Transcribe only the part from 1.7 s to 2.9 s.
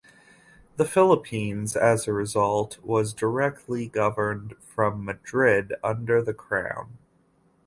as a result,